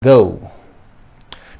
[0.00, 0.40] Go!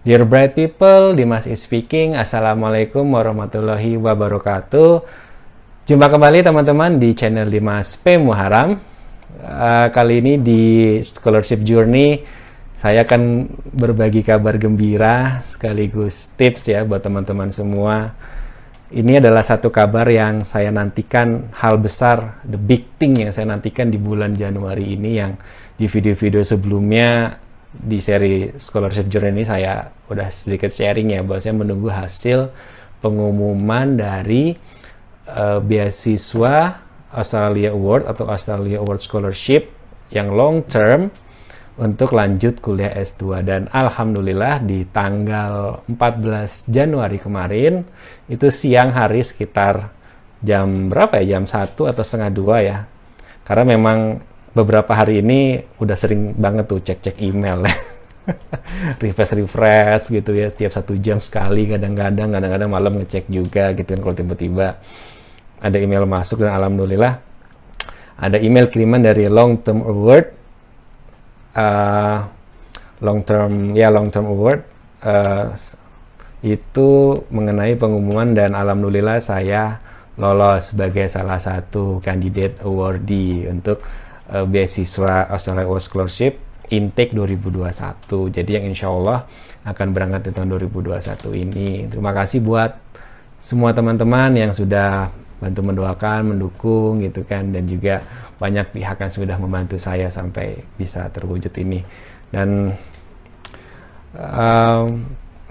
[0.01, 2.17] Dear bright people, Dimas is speaking.
[2.17, 5.05] Assalamualaikum warahmatullahi wabarakatuh.
[5.85, 8.17] Jumpa kembali teman-teman di channel Dimas P.
[8.17, 8.81] Muharam.
[9.45, 10.63] Uh, kali ini di
[11.05, 12.25] Scholarship Journey,
[12.81, 13.45] saya akan
[13.77, 18.17] berbagi kabar gembira sekaligus tips ya buat teman-teman semua.
[18.89, 23.93] Ini adalah satu kabar yang saya nantikan hal besar, the big thing yang saya nantikan
[23.93, 25.37] di bulan Januari ini yang
[25.77, 27.37] di video-video sebelumnya
[27.71, 32.51] di seri scholarship journey ini saya udah sedikit sharing ya bahwa saya menunggu hasil
[32.99, 34.59] pengumuman dari
[35.31, 36.83] uh, beasiswa
[37.15, 39.71] Australia Award atau Australia Award Scholarship
[40.11, 41.15] yang long term
[41.81, 47.87] untuk lanjut kuliah S2 dan alhamdulillah di tanggal 14 Januari kemarin
[48.29, 49.89] itu siang hari sekitar
[50.45, 51.39] jam berapa ya?
[51.39, 52.79] Jam 1 atau setengah dua ya.
[53.47, 54.21] Karena memang
[54.53, 57.65] beberapa hari ini udah sering banget tuh cek-cek email.
[59.03, 64.01] Refresh refresh gitu ya setiap satu jam sekali kadang-kadang kadang-kadang malam ngecek juga gitu kan
[64.07, 64.67] kalau tiba-tiba
[65.59, 67.19] ada email masuk dan alhamdulillah
[68.21, 70.31] ada email kiriman dari long term award
[71.59, 72.29] uh,
[73.03, 74.63] long term ya long term award
[75.03, 75.51] uh,
[76.41, 79.81] itu mengenai pengumuman dan alhamdulillah saya
[80.21, 83.81] lolos sebagai salah satu kandidat awardee untuk
[84.31, 86.39] uh, beasiswa Australia Scholarship
[86.71, 88.31] intake 2021.
[88.31, 89.27] Jadi yang insya Allah
[89.67, 91.69] akan berangkat di tahun 2021 ini.
[91.91, 92.79] Terima kasih buat
[93.43, 98.05] semua teman-teman yang sudah bantu mendoakan, mendukung gitu kan, dan juga
[98.37, 101.81] banyak pihak yang sudah membantu saya sampai bisa terwujud ini.
[102.31, 102.73] Dan
[104.15, 104.85] um,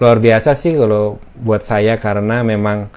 [0.00, 2.88] luar biasa sih kalau buat saya karena memang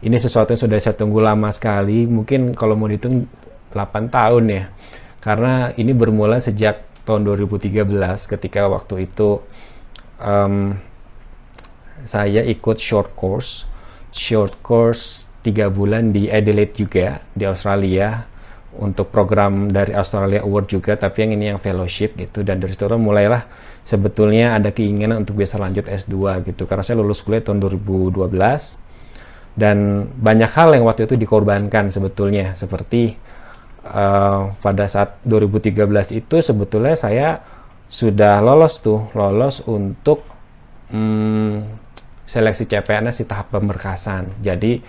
[0.00, 2.06] ini sesuatu yang sudah saya tunggu lama sekali.
[2.06, 3.26] Mungkin kalau mau dihitung
[3.74, 4.64] 8 tahun ya
[5.26, 7.82] karena ini bermula sejak tahun 2013
[8.30, 9.42] ketika waktu itu
[10.22, 10.78] um,
[12.06, 13.66] saya ikut short course.
[14.14, 18.22] Short course tiga bulan di Adelaide juga di Australia
[18.78, 22.46] untuk program dari Australia Award juga tapi yang ini yang fellowship gitu.
[22.46, 23.50] Dan dari situ mulailah
[23.82, 26.70] sebetulnya ada keinginan untuk bisa lanjut S2 gitu.
[26.70, 28.30] Karena saya lulus kuliah tahun 2012
[29.58, 32.54] dan banyak hal yang waktu itu dikorbankan sebetulnya.
[32.54, 33.16] Seperti
[33.90, 35.78] uh, pada saat 2013
[36.18, 37.40] itu sebetulnya saya
[37.86, 40.26] sudah lolos tuh lolos untuk
[40.90, 41.62] hmm,
[42.26, 44.42] seleksi CPNS di tahap pemberkasan.
[44.42, 44.82] Jadi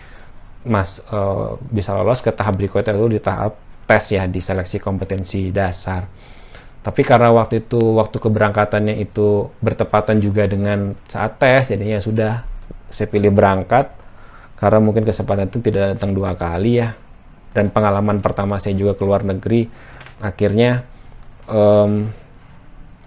[0.67, 3.55] mas uh, bisa lolos ke tahap berikutnya itu di tahap
[3.87, 6.03] tes ya di seleksi kompetensi dasar.
[6.81, 12.43] Tapi karena waktu itu waktu keberangkatannya itu bertepatan juga dengan saat tes jadinya sudah
[12.89, 13.93] saya pilih berangkat.
[14.57, 16.97] Karena mungkin kesempatan itu tidak datang dua kali ya
[17.57, 19.65] dan pengalaman pertama saya juga ke luar negeri
[20.21, 20.85] akhirnya
[21.49, 22.05] um,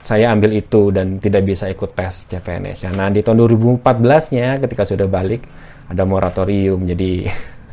[0.01, 2.89] saya ambil itu dan tidak bisa ikut tes CPNS.
[2.97, 5.45] Nah di tahun 2014-nya ketika sudah balik
[5.87, 6.83] ada moratorium.
[6.89, 7.29] Jadi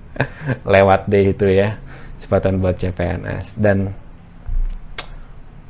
[0.75, 1.79] lewat deh itu ya
[2.19, 3.93] kesempatan buat CPNS dan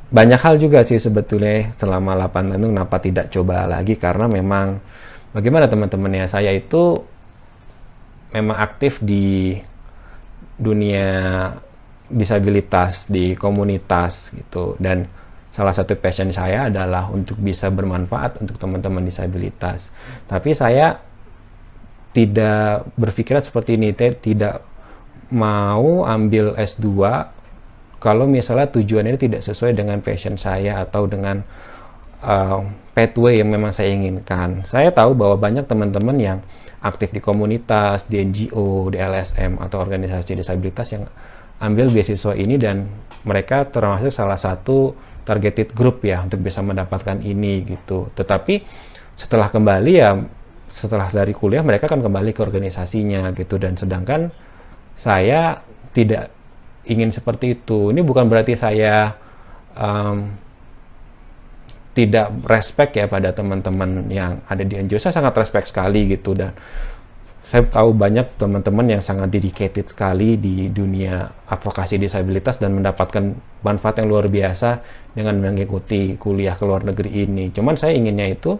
[0.08, 3.94] banyak hal juga sih sebetulnya selama 8 tahun kenapa tidak coba lagi?
[4.00, 4.80] Karena memang
[5.36, 6.96] bagaimana teman-teman ya saya itu
[8.32, 9.56] memang aktif di
[10.58, 11.08] dunia
[12.10, 14.74] disabilitas di komunitas gitu.
[14.76, 15.06] Dan
[15.48, 19.94] salah satu passion saya adalah untuk bisa bermanfaat untuk teman-teman disabilitas.
[20.26, 20.98] Tapi saya
[22.12, 24.64] tidak berpikiran seperti ini tidak
[25.28, 26.88] mau ambil S2
[27.98, 31.42] kalau misalnya tujuan ini tidak sesuai dengan passion saya atau dengan
[32.22, 32.64] uh,
[32.94, 34.66] pathway yang memang saya inginkan.
[34.66, 36.38] Saya tahu bahwa banyak teman-teman yang
[36.82, 41.06] aktif di komunitas, di NGO, di LSM atau organisasi disabilitas yang
[41.58, 42.86] ambil beasiswa ini dan
[43.26, 44.94] mereka termasuk salah satu
[45.26, 48.08] targeted group ya untuk bisa mendapatkan ini gitu.
[48.14, 48.62] Tetapi
[49.18, 50.14] setelah kembali ya
[50.70, 54.30] setelah dari kuliah mereka akan kembali ke organisasinya gitu dan sedangkan
[54.94, 55.58] saya
[55.90, 56.30] tidak
[56.86, 57.90] ingin seperti itu.
[57.90, 59.18] Ini bukan berarti saya
[59.74, 60.30] um,
[61.98, 65.02] tidak respect ya pada teman-teman yang ada di NGO.
[65.02, 66.54] Saya sangat respect sekali gitu dan
[67.48, 73.34] saya tahu banyak teman-teman yang sangat dedicated sekali di dunia advokasi disabilitas dan mendapatkan
[73.66, 74.78] manfaat yang luar biasa
[75.10, 77.50] dengan mengikuti kuliah ke luar negeri ini.
[77.50, 78.54] Cuman saya inginnya itu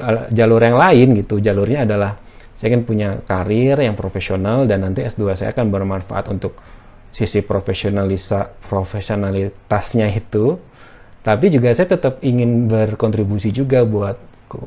[0.00, 1.44] eh, jalur yang lain gitu.
[1.44, 2.16] Jalurnya adalah
[2.56, 6.56] saya ingin punya karir yang profesional dan nanti S2 saya akan bermanfaat untuk
[7.12, 10.56] sisi profesionalisa profesionalitasnya itu
[11.22, 14.18] tapi juga saya tetap ingin berkontribusi juga buat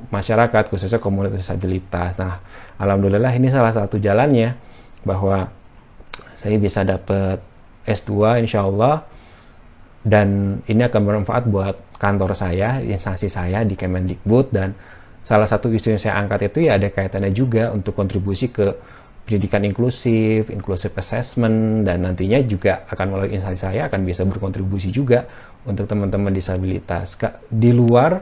[0.10, 2.18] masyarakat khususnya komunitas disabilitas.
[2.18, 2.42] Nah,
[2.82, 4.58] alhamdulillah ini salah satu jalannya
[5.06, 5.52] bahwa
[6.34, 7.38] saya bisa dapat
[7.86, 9.06] S2 insya Allah
[10.06, 14.54] dan ini akan bermanfaat buat kantor saya, instansi saya di Kemendikbud.
[14.54, 14.78] Dan
[15.26, 18.74] salah satu isu yang saya angkat itu ya ada kaitannya juga untuk kontribusi ke
[19.26, 25.26] pendidikan inklusif, inklusif assessment, dan nantinya juga akan melalui instansi saya akan bisa berkontribusi juga
[25.66, 27.18] untuk teman-teman disabilitas.
[27.50, 28.22] Di luar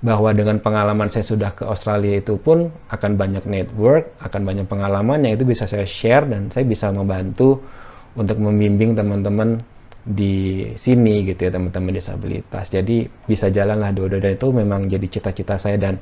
[0.00, 5.28] bahwa dengan pengalaman saya sudah ke Australia itu pun akan banyak network, akan banyak pengalaman
[5.28, 7.60] yang itu bisa saya share dan saya bisa membantu
[8.16, 9.60] untuk membimbing teman-teman
[10.00, 12.72] di sini gitu ya teman-teman disabilitas.
[12.72, 16.00] Jadi bisa jalanlah dua-dua dan itu memang jadi cita-cita saya dan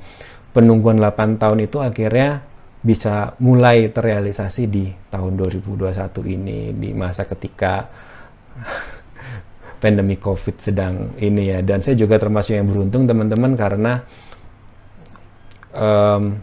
[0.55, 2.47] penungguan 8 tahun itu akhirnya
[2.79, 5.91] bisa mulai terrealisasi di tahun 2021
[6.39, 7.91] ini di masa ketika
[9.79, 11.59] pandemi COVID sedang ini ya.
[11.63, 13.93] Dan saya juga termasuk yang beruntung teman-teman karena
[15.75, 16.39] um,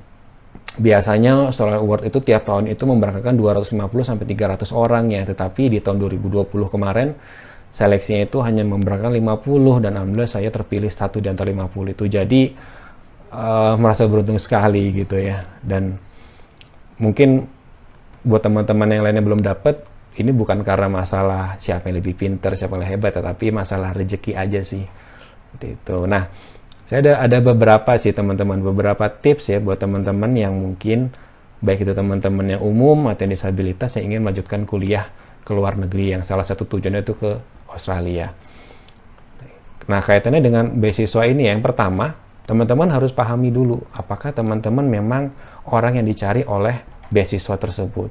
[0.75, 5.21] biasanya Australian Award itu tiap tahun itu memberangkatkan 250 sampai 300 orang ya.
[5.27, 7.15] Tetapi di tahun 2020 kemarin
[7.71, 12.03] seleksinya itu hanya memberangkatkan 50 dan alhamdulillah saya terpilih satu di antara 50 itu.
[12.07, 12.41] Jadi
[13.35, 15.43] uh, merasa beruntung sekali gitu ya.
[15.59, 15.99] Dan
[16.99, 17.51] mungkin
[18.25, 22.79] buat teman-teman yang lainnya belum dapat ini bukan karena masalah siapa yang lebih pinter, siapa
[22.79, 24.87] yang lebih hebat, tetapi masalah rezeki aja sih.
[25.55, 26.07] Itu.
[26.07, 26.27] Nah,
[26.85, 31.11] saya ada ada beberapa sih teman-teman, beberapa tips ya buat teman-teman yang mungkin
[31.63, 35.07] baik itu teman-teman yang umum atau yang disabilitas yang ingin melanjutkan kuliah
[35.41, 37.31] ke luar negeri yang salah satu tujuannya itu ke
[37.71, 38.31] Australia.
[39.85, 42.17] Nah, kaitannya dengan beasiswa ini yang pertama,
[42.49, 45.29] teman-teman harus pahami dulu apakah teman-teman memang
[45.69, 46.81] orang yang dicari oleh
[47.13, 48.09] beasiswa tersebut.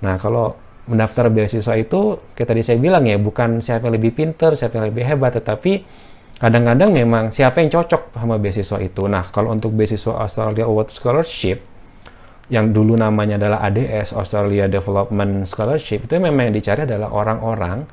[0.00, 0.56] Nah, kalau
[0.90, 4.90] mendaftar beasiswa itu, kayak tadi saya bilang ya, bukan siapa yang lebih pinter, siapa yang
[4.90, 5.86] lebih hebat, tetapi
[6.42, 9.06] kadang-kadang memang siapa yang cocok sama beasiswa itu.
[9.06, 11.62] Nah, kalau untuk beasiswa Australia Award Scholarship,
[12.50, 17.86] yang dulu namanya adalah ADS, Australia Development Scholarship, itu memang yang dicari adalah orang-orang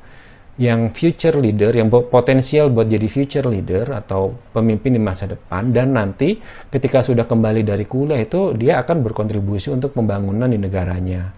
[0.58, 5.94] yang future leader, yang potensial buat jadi future leader atau pemimpin di masa depan dan
[5.94, 6.34] nanti
[6.66, 11.37] ketika sudah kembali dari kuliah itu dia akan berkontribusi untuk pembangunan di negaranya.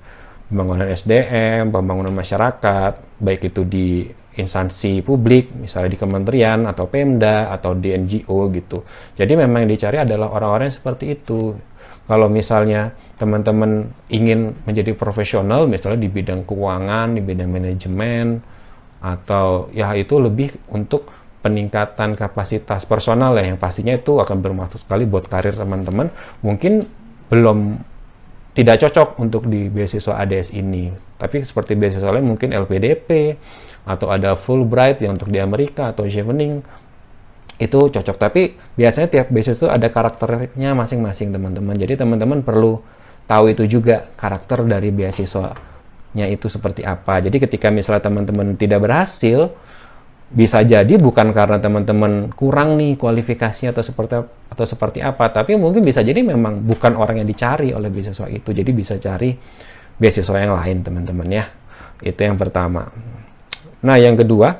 [0.50, 4.02] Pembangunan SDM, pembangunan masyarakat, baik itu di
[4.35, 8.82] instansi publik, misalnya di kementerian atau Pemda atau di NGO gitu.
[9.14, 11.55] Jadi memang yang dicari adalah orang-orang yang seperti itu.
[12.11, 18.43] Kalau misalnya teman-teman ingin menjadi profesional, misalnya di bidang keuangan, di bidang manajemen,
[18.99, 21.08] atau ya itu lebih untuk
[21.41, 26.12] peningkatan kapasitas personal ya yang pastinya itu akan bermanfaat sekali buat karir teman-teman
[26.44, 26.85] mungkin
[27.32, 27.81] belum
[28.50, 30.91] tidak cocok untuk di beasiswa ADS ini.
[31.17, 33.38] Tapi seperti beasiswa lain mungkin LPDP
[33.87, 36.61] atau ada Fulbright yang untuk di Amerika atau Chevening
[37.61, 38.17] itu cocok.
[38.17, 41.76] Tapi biasanya tiap beasiswa itu ada karakternya masing-masing teman-teman.
[41.79, 42.82] Jadi teman-teman perlu
[43.31, 45.55] tahu itu juga karakter dari beasiswa
[46.11, 47.23] nya itu seperti apa.
[47.23, 49.55] Jadi ketika misalnya teman-teman tidak berhasil,
[50.31, 54.15] bisa jadi bukan karena teman-teman kurang nih kualifikasinya atau seperti
[54.47, 58.55] atau seperti apa, tapi mungkin bisa jadi memang bukan orang yang dicari oleh beasiswa itu.
[58.55, 59.35] Jadi bisa cari
[59.99, 61.44] beasiswa yang lain teman-teman ya.
[61.99, 62.87] Itu yang pertama.
[63.82, 64.55] Nah yang kedua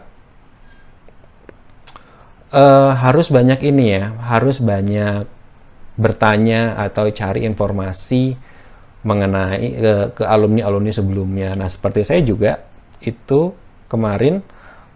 [2.51, 5.25] uh, harus banyak ini ya, harus banyak
[5.95, 8.35] bertanya atau cari informasi
[9.01, 11.57] mengenai ke, ke alumni-alumni sebelumnya.
[11.57, 12.61] Nah, seperti saya juga
[13.01, 13.53] itu
[13.89, 14.45] kemarin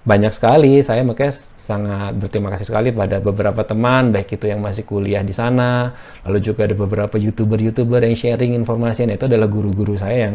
[0.04, 0.78] banyak sekali.
[0.84, 5.32] Saya makanya sangat berterima kasih sekali pada beberapa teman baik itu yang masih kuliah di
[5.32, 5.96] sana
[6.28, 9.08] lalu juga ada beberapa youtuber-youtuber yang sharing informasi.
[9.08, 10.34] Nah, itu adalah guru-guru saya yang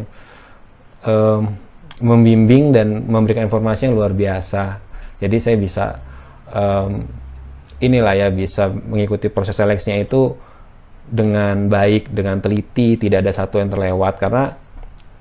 [1.05, 1.53] um,
[2.01, 4.81] membimbing dan memberikan informasi yang luar biasa.
[5.21, 5.85] Jadi saya bisa
[6.49, 7.05] um,
[7.77, 10.33] inilah ya bisa mengikuti proses seleksinya itu
[11.09, 14.17] dengan baik, dengan teliti, tidak ada satu yang terlewat.
[14.17, 14.49] Karena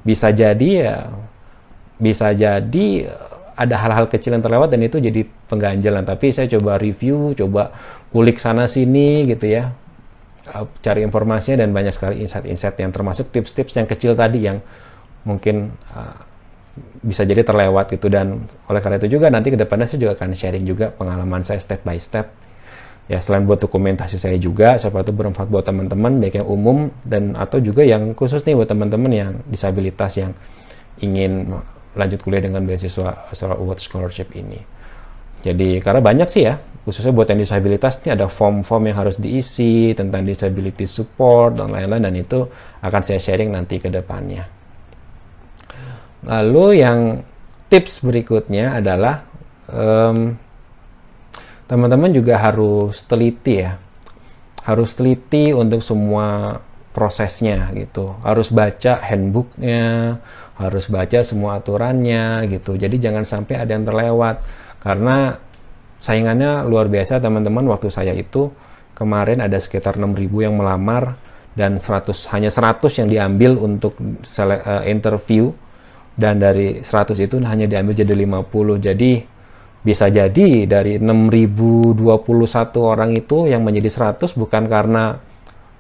[0.01, 0.97] bisa jadi ya
[1.99, 3.11] bisa jadi
[3.59, 6.07] ada hal-hal kecil yang terlewat dan itu jadi pengganjalan.
[6.07, 7.75] Tapi saya coba review, coba
[8.15, 9.75] kulik sana sini gitu ya,
[10.55, 14.63] uh, cari informasinya dan banyak sekali insight-insight yang termasuk tips-tips yang kecil tadi yang
[15.27, 16.23] mungkin uh,
[17.03, 18.07] bisa jadi terlewat gitu.
[18.07, 21.59] Dan oleh karena itu juga nanti ke depannya saya juga akan sharing juga pengalaman saya
[21.59, 22.31] step by step.
[23.11, 27.35] Ya selain buat dokumentasi saya juga siapa itu bermanfaat buat teman-teman baik yang umum dan
[27.41, 30.37] atau juga yang khusus nih buat teman-teman yang disabilitas yang
[31.01, 31.49] ingin
[31.97, 34.61] lanjut kuliah dengan beasiswa Australia Award Scholarship ini.
[35.39, 39.93] Jadi karena banyak sih ya khususnya buat yang disabilitas ini ada form-form yang harus diisi
[39.93, 42.49] tentang disability support dan lain-lain dan itu
[42.81, 44.49] akan saya sharing nanti ke depannya.
[46.25, 47.21] Lalu yang
[47.69, 49.21] tips berikutnya adalah
[49.69, 50.33] um,
[51.69, 53.77] teman-teman juga harus teliti ya.
[54.65, 56.57] Harus teliti untuk semua
[56.97, 58.17] prosesnya gitu.
[58.25, 60.17] Harus baca handbooknya
[60.59, 62.75] harus baca semua aturannya gitu.
[62.75, 64.43] Jadi jangan sampai ada yang terlewat.
[64.83, 65.39] Karena
[66.03, 67.63] saingannya luar biasa teman-teman.
[67.71, 68.51] Waktu saya itu
[68.99, 70.19] kemarin ada sekitar 6000
[70.51, 71.15] yang melamar
[71.55, 75.55] dan 100 hanya 100 yang diambil untuk uh, interview.
[76.19, 79.13] Dan dari 100 itu hanya diambil jadi 50 jadi
[79.79, 82.03] bisa jadi dari 6021
[82.83, 85.23] orang itu yang menjadi 100 bukan karena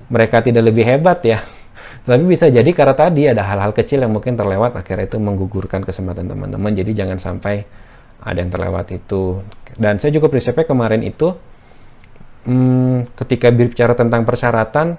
[0.06, 1.42] mereka tidak lebih hebat ya
[2.04, 6.28] tapi bisa jadi karena tadi ada hal-hal kecil yang mungkin terlewat akhirnya itu menggugurkan kesempatan
[6.30, 6.72] teman-teman.
[6.72, 7.66] Jadi jangan sampai
[8.22, 9.42] ada yang terlewat itu.
[9.76, 11.36] Dan saya juga prinsipnya kemarin itu
[12.48, 14.98] hmm, ketika bicara tentang persyaratan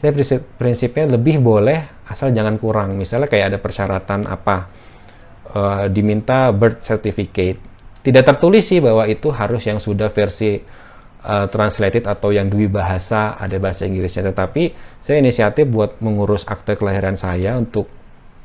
[0.00, 2.96] saya prinsip, prinsipnya lebih boleh asal jangan kurang.
[2.96, 4.72] Misalnya kayak ada persyaratan apa
[5.52, 7.60] uh, diminta birth certificate.
[8.00, 10.56] Tidak tertulis sih bahwa itu harus yang sudah versi
[11.24, 16.76] uh, translated atau yang dui bahasa ada bahasa Inggrisnya tetapi saya inisiatif buat mengurus akte
[16.76, 17.88] kelahiran saya untuk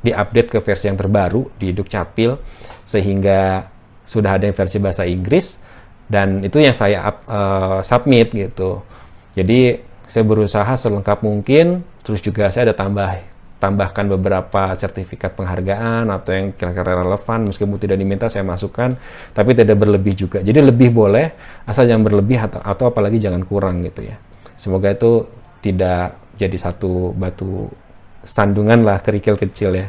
[0.04, 2.38] diupdate ke versi yang terbaru di Dukcapil
[2.86, 3.66] sehingga
[4.06, 5.58] sudah ada yang versi bahasa Inggris
[6.06, 8.86] dan itu yang saya up, uh, submit gitu.
[9.34, 13.10] Jadi saya berusaha selengkap mungkin, terus juga saya ada tambah
[13.56, 18.92] tambahkan beberapa sertifikat penghargaan atau yang kira-kira relevan meskipun tidak diminta saya masukkan
[19.32, 20.38] tapi tidak berlebih juga.
[20.44, 21.32] Jadi lebih boleh
[21.64, 24.20] asal jangan berlebih atau, atau apalagi jangan kurang gitu ya.
[24.60, 25.24] Semoga itu
[25.64, 27.72] tidak jadi satu batu
[28.20, 29.88] sandungan lah kerikil kecil ya.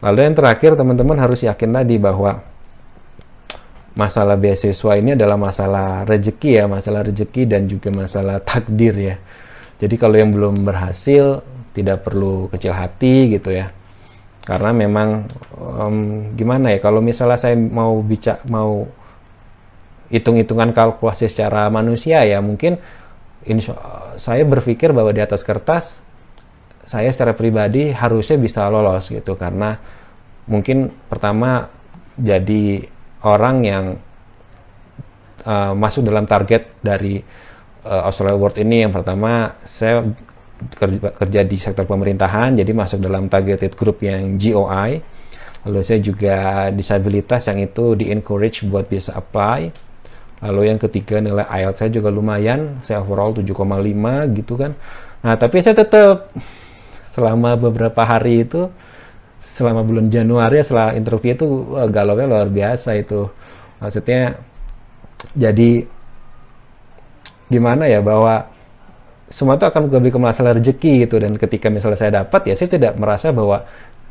[0.00, 2.42] Lalu yang terakhir teman-teman harus yakin tadi bahwa
[3.94, 9.16] masalah beasiswa ini adalah masalah rezeki ya, masalah rezeki dan juga masalah takdir ya.
[9.80, 11.44] Jadi kalau yang belum berhasil
[11.76, 13.70] tidak perlu kecil hati gitu ya.
[14.40, 15.96] Karena memang um,
[16.34, 18.88] gimana ya kalau misalnya saya mau bicara mau
[20.10, 22.82] hitung-hitungan kalkulasi secara manusia ya mungkin
[23.46, 23.78] insya,
[24.18, 26.02] saya berpikir bahwa di atas kertas
[26.82, 29.78] saya secara pribadi harusnya bisa lolos gitu karena
[30.50, 31.70] mungkin pertama
[32.18, 32.90] jadi
[33.22, 33.84] orang yang
[35.46, 37.22] uh, masuk dalam target dari
[37.86, 40.02] uh, Australia World ini yang pertama saya
[40.76, 45.00] kerja, kerja di sektor pemerintahan jadi masuk dalam targeted group yang GOI
[45.64, 49.68] lalu saya juga disabilitas yang itu di encourage buat bisa apply.
[50.40, 52.80] Lalu yang ketiga nilai IELTS saya juga lumayan.
[52.80, 53.52] Saya overall 7,5
[54.40, 54.72] gitu kan.
[55.20, 56.32] Nah tapi saya tetap
[57.04, 58.72] selama beberapa hari itu
[59.44, 61.46] selama bulan Januari setelah interview itu
[61.92, 63.28] galau luar biasa itu.
[63.84, 64.40] Maksudnya
[65.36, 65.84] jadi
[67.52, 68.48] gimana ya bahwa
[69.30, 71.22] semua itu akan lebih ke masalah rezeki gitu.
[71.22, 73.62] Dan ketika misalnya saya dapat ya saya tidak merasa bahwa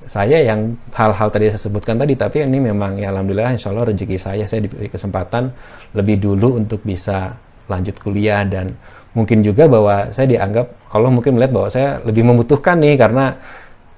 [0.08, 4.16] saya yang hal-hal tadi saya sebutkan tadi tapi ini memang ya alhamdulillah insya Allah rezeki
[4.16, 5.52] saya saya diberi kesempatan
[5.92, 7.36] lebih dulu untuk bisa
[7.68, 8.48] lanjut kuliah.
[8.48, 8.72] Dan
[9.12, 13.36] mungkin juga bahwa saya dianggap Allah mungkin melihat bahwa saya lebih membutuhkan nih karena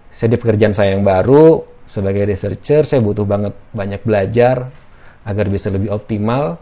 [0.09, 4.73] saya di pekerjaan saya yang baru sebagai researcher saya butuh banget banyak belajar
[5.21, 6.57] agar bisa lebih optimal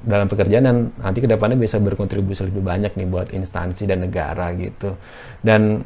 [0.00, 4.52] dalam pekerjaan dan nanti ke depannya bisa berkontribusi lebih banyak nih buat instansi dan negara
[4.56, 4.96] gitu.
[5.44, 5.84] Dan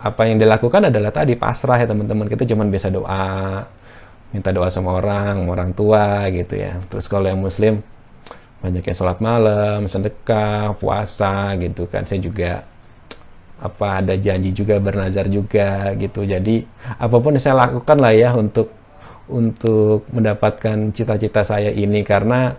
[0.00, 3.66] apa yang dilakukan adalah tadi pasrah ya teman-teman kita cuma bisa doa
[4.30, 6.78] minta doa sama orang orang tua gitu ya.
[6.86, 7.82] Terus kalau yang muslim
[8.62, 12.06] banyak yang sholat malam sedekah puasa gitu kan.
[12.06, 12.62] Saya juga
[13.60, 16.22] apa ada janji juga bernazar juga gitu.
[16.22, 16.64] Jadi
[16.96, 18.70] apa pun yang saya lakukan lah ya untuk
[19.26, 22.06] untuk mendapatkan cita-cita saya ini.
[22.06, 22.54] Karena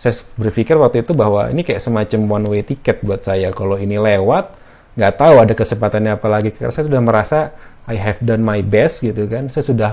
[0.00, 3.52] saya berpikir waktu itu bahwa ini kayak semacam one way ticket buat saya.
[3.52, 4.56] Kalau ini lewat
[4.96, 6.56] nggak tahu ada kesempatannya apa lagi.
[6.56, 7.52] Karena saya sudah merasa
[7.84, 9.52] I have done my best gitu kan.
[9.52, 9.92] Saya sudah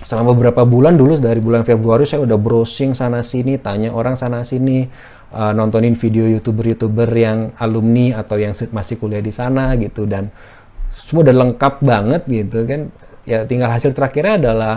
[0.00, 4.40] selama beberapa bulan dulu dari bulan Februari saya udah browsing sana sini tanya orang sana
[4.40, 4.88] sini
[5.36, 10.08] uh, nontonin video youtuber-youtuber yang alumni atau yang masih kuliah di sana gitu.
[10.08, 10.32] Dan
[10.88, 12.88] semua udah lengkap banget gitu kan.
[13.28, 14.74] Ya tinggal hasil terakhirnya adalah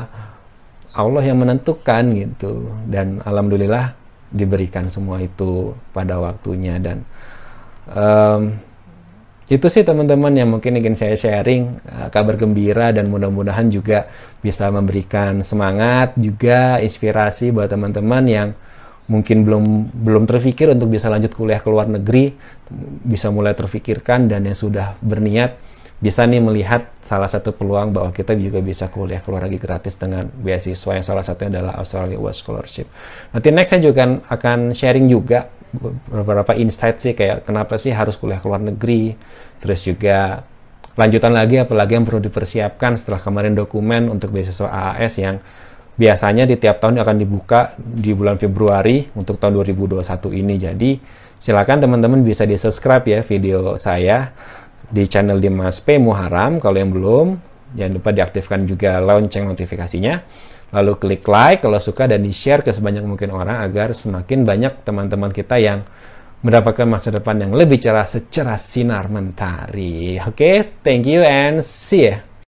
[0.94, 2.70] Allah yang menentukan gitu.
[2.86, 3.94] Dan alhamdulillah
[4.30, 6.78] diberikan semua itu pada waktunya.
[6.78, 7.02] Dan
[7.90, 8.54] um,
[9.52, 14.08] itu sih teman-teman yang mungkin ingin saya sharing uh, kabar gembira dan mudah-mudahan juga
[14.40, 18.50] bisa memberikan semangat juga inspirasi buat teman-teman yang
[19.12, 22.32] mungkin belum belum terpikir untuk bisa lanjut kuliah ke luar negeri
[23.04, 25.60] bisa mulai terfikirkan dan yang sudah berniat
[26.03, 29.95] bisa nih melihat salah satu peluang bahwa kita juga bisa kuliah ke luar negeri gratis
[29.95, 32.91] dengan beasiswa yang salah satunya adalah Australia World Scholarship.
[33.31, 35.48] Nanti next saya juga akan sharing juga
[36.12, 39.15] beberapa insight sih kayak kenapa sih harus kuliah ke luar negeri,
[39.63, 40.43] terus juga
[41.00, 45.39] lanjutan lagi apalagi yang perlu dipersiapkan setelah kemarin dokumen untuk beasiswa AAS yang
[45.95, 50.03] biasanya di tiap tahun akan dibuka di bulan Februari untuk tahun 2021
[50.36, 50.55] ini.
[50.60, 50.91] Jadi
[51.39, 54.36] silakan teman-teman bisa di subscribe ya video saya
[54.90, 56.60] di channel Dimas P Muharam.
[56.60, 57.28] Kalau yang belum,
[57.78, 60.16] jangan lupa diaktifkan juga lonceng notifikasinya.
[60.74, 65.30] lalu klik like kalau suka dan di-share ke sebanyak mungkin orang agar semakin banyak teman-teman
[65.30, 65.86] kita yang
[66.42, 70.18] mendapatkan masa depan yang lebih cerah secara sinar mentari.
[70.18, 70.56] Oke, okay?
[70.82, 72.33] thank you and see ya.